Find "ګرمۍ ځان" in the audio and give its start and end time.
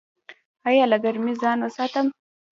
1.03-1.57